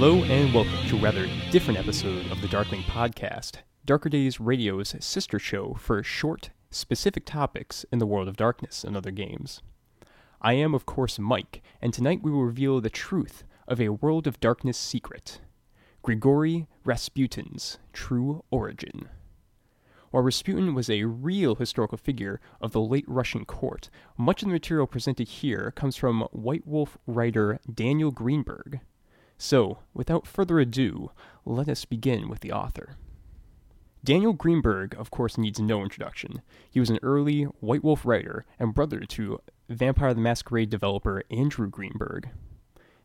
[0.00, 4.94] Hello and welcome to a rather different episode of the Darkling Podcast, Darker Days Radio's
[4.98, 9.60] sister show for short, specific topics in the world of darkness and other games.
[10.40, 14.26] I am, of course, Mike, and tonight we will reveal the truth of a World
[14.26, 15.42] of Darkness secret
[16.00, 19.10] Grigori Rasputin's true origin.
[20.12, 24.54] While Rasputin was a real historical figure of the late Russian court, much of the
[24.54, 28.80] material presented here comes from White Wolf writer Daniel Greenberg.
[29.42, 31.12] So, without further ado,
[31.46, 32.96] let us begin with the author.
[34.04, 36.42] Daniel Greenberg, of course, needs no introduction.
[36.70, 41.70] He was an early White Wolf writer and brother to Vampire the Masquerade developer Andrew
[41.70, 42.28] Greenberg.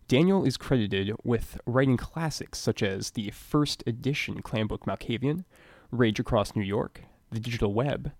[0.09, 5.45] Daniel is credited with writing classics such as the first edition clan book Malkavian,
[5.89, 8.11] Rage Across New York, The Digital Web,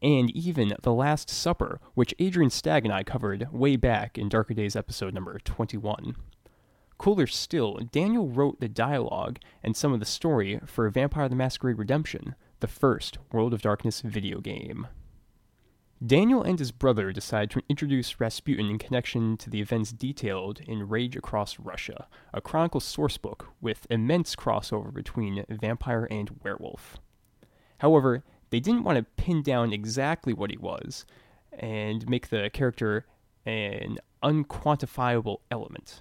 [0.00, 4.54] and even The Last Supper, which Adrian Stagg and I covered way back in Darker
[4.54, 6.14] Days episode number 21.
[7.04, 11.76] Cooler still, Daniel wrote the dialogue and some of the story for Vampire the Masquerade
[11.76, 14.86] Redemption, the first World of Darkness video game.
[16.02, 20.88] Daniel and his brother decide to introduce Rasputin in connection to the events detailed in
[20.88, 26.96] Rage Across Russia, a Chronicle sourcebook with immense crossover between vampire and werewolf.
[27.80, 31.04] However, they didn't want to pin down exactly what he was
[31.52, 33.04] and make the character
[33.44, 36.00] an unquantifiable element.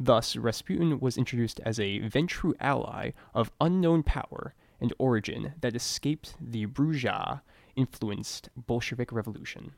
[0.00, 6.34] Thus, Rasputin was introduced as a Ventrue ally of unknown power and origin that escaped
[6.40, 7.40] the bourgeois
[7.74, 9.72] influenced Bolshevik revolution.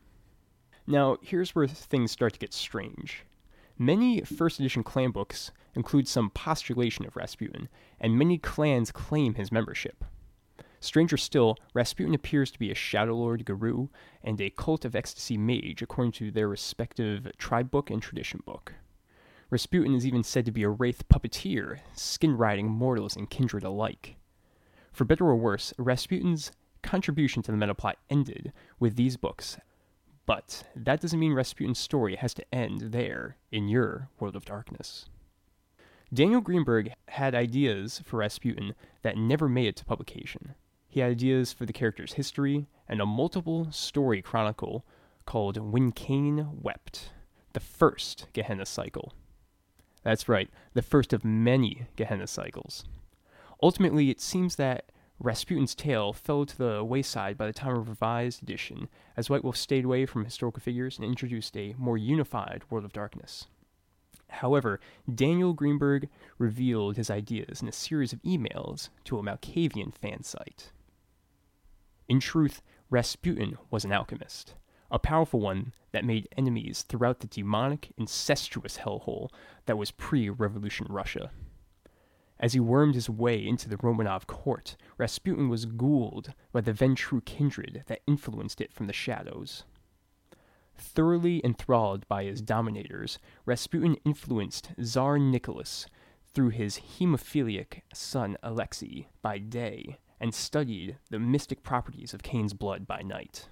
[0.87, 3.25] Now, here's where things start to get strange.
[3.79, 9.51] Many first edition clan books include some postulation of Rasputin, and many clans claim his
[9.51, 10.05] membership.
[10.80, 13.89] Stranger still, Rasputin appears to be a Shadow Lord guru
[14.23, 18.75] and a cult of ecstasy mage according to their respective tribe book and tradition book.
[19.50, 24.14] Rasputin is even said to be a wraith puppeteer, skin riding mortals and kindred alike.
[24.92, 26.52] For better or worse, Rasputin's
[26.83, 29.58] contribution to the metaplot ended with these books,
[30.24, 35.06] but that doesn't mean Rasputin's story has to end there in your World of Darkness.
[36.14, 40.55] Daniel Greenberg had ideas for Rasputin that never made it to publication.
[40.88, 44.84] He had ideas for the character's history and a multiple story chronicle
[45.27, 47.11] called When Cain Wept,
[47.52, 49.12] the first Gehenna cycle.
[50.02, 52.84] That's right, the first of many Gehenna cycles.
[53.62, 58.42] Ultimately, it seems that Rasputin's tale fell to the wayside by the time of revised
[58.42, 62.86] edition, as White Wolf stayed away from historical figures and introduced a more unified World
[62.86, 63.46] of Darkness.
[64.28, 64.80] However,
[65.12, 70.72] Daniel Greenberg revealed his ideas in a series of emails to a Malkavian fan site.
[72.08, 74.55] In truth, Rasputin was an alchemist,
[74.90, 79.30] a powerful one that made enemies throughout the demonic, incestuous hellhole
[79.67, 81.30] that was pre revolution Russia.
[82.39, 87.24] As he wormed his way into the Romanov court, Rasputin was ghouled by the Ventrue
[87.24, 89.64] kindred that influenced it from the shadows.
[90.74, 95.86] Thoroughly enthralled by his dominators, Rasputin influenced Tsar Nicholas
[96.33, 102.86] through his hemophiliac son Alexei by day and studied the mystic properties of Cain's blood
[102.86, 103.48] by night.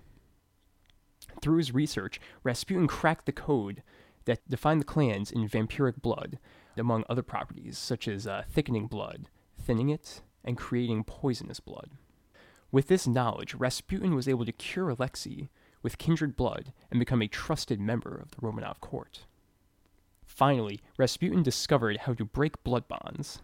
[1.41, 3.83] Through his research, Rasputin cracked the code
[4.25, 6.39] that defined the clans in vampiric blood,
[6.77, 9.29] among other properties, such as uh, thickening blood,
[9.59, 11.91] thinning it, and creating poisonous blood.
[12.71, 15.49] With this knowledge, Rasputin was able to cure Alexei
[15.83, 19.25] with kindred blood and become a trusted member of the Romanov court.
[20.25, 23.41] Finally, Rasputin discovered how to break blood bonds,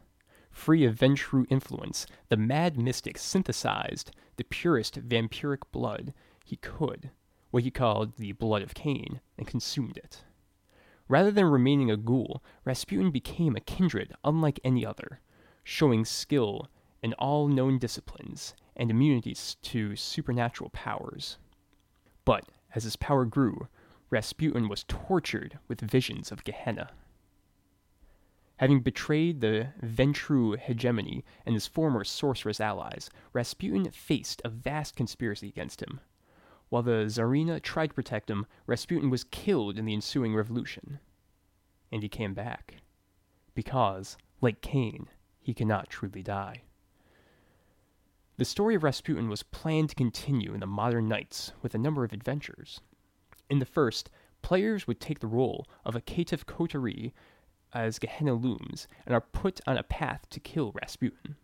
[0.51, 6.15] Free of Ventrue influence, the mad mystic synthesized the purest vampiric blood
[6.45, 7.11] he could,
[7.55, 10.25] what he called the blood of Cain, and consumed it.
[11.07, 15.21] Rather than remaining a ghoul, Rasputin became a kindred unlike any other,
[15.63, 16.69] showing skill
[17.01, 21.39] in all known disciplines and immunities to supernatural powers.
[22.25, 23.69] But as his power grew,
[24.11, 26.91] Rasputin was tortured with visions of Gehenna.
[28.57, 35.47] Having betrayed the Ventrue hegemony and his former sorceress allies, Rasputin faced a vast conspiracy
[35.47, 36.01] against him.
[36.75, 40.99] While the Tsarina tried to protect him, Rasputin was killed in the ensuing revolution.
[41.93, 42.79] And he came back.
[43.55, 45.07] Because, like Cain,
[45.39, 46.63] he cannot truly die.
[48.39, 52.03] The story of Rasputin was planned to continue in the modern nights with a number
[52.03, 52.81] of adventures.
[53.49, 54.11] In the first,
[54.43, 57.15] players would take the role of a caitiff coterie
[57.73, 61.37] as Gehenna looms and are put on a path to kill Rasputin.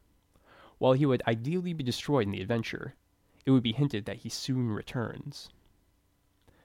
[0.78, 2.96] While he would ideally be destroyed in the adventure,
[3.44, 5.50] it would be hinted that he soon returns.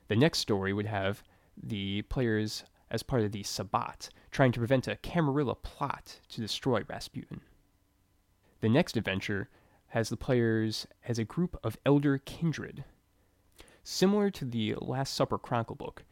[0.08, 1.24] The next story would have
[1.56, 6.84] the players as part of the Sabbat, trying to prevent a Camarilla plot to destroy
[6.88, 7.42] Rasputin.
[8.62, 9.50] The next adventure
[9.88, 12.84] has the players as a group of elder kindred.
[13.84, 16.04] Similar to the Last Supper Chronicle book,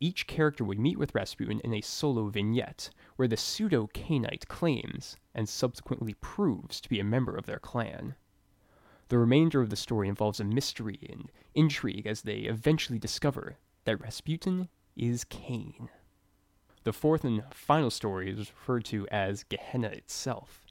[0.00, 5.16] each character would meet with Rasputin in a solo vignette, where the pseudo Cainite claims
[5.34, 8.14] and subsequently proves to be a member of their clan.
[9.10, 14.00] The remainder of the story involves a mystery and intrigue as they eventually discover that
[14.00, 15.88] Rasputin is Cain.
[16.84, 20.64] The fourth and final story is referred to as Gehenna itself,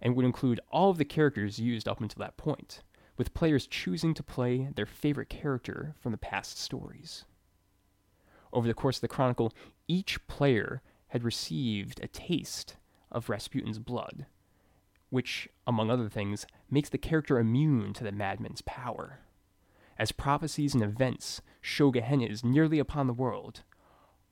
[0.00, 2.80] and would include all of the characters used up until that point,
[3.18, 7.26] with players choosing to play their favorite character from the past stories.
[8.50, 9.52] Over the course of the chronicle,
[9.88, 12.76] each player had received a taste
[13.12, 14.24] of Rasputin's blood,
[15.14, 19.20] which, among other things, makes the character immune to the madman's power.
[19.96, 23.62] As prophecies and events show Gehenna is nearly upon the world,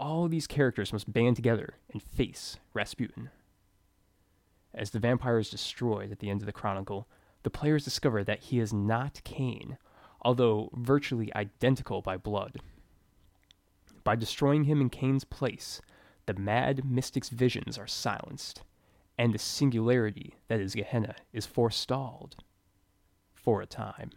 [0.01, 3.31] all these characters must band together and face Rasputin.
[4.75, 7.07] As the vampire is destroyed at the end of the chronicle,
[7.45, 9.79] the players discover that he is not Cain,
[10.23, 12.59] although virtually identical by blood.
[14.03, 15.81] By destroying him in Cain's place,
[16.27, 18.63] the mad mystic's visions are silenced,
[19.23, 22.35] and the singularity that is Gehenna is forestalled
[23.33, 24.11] for a time.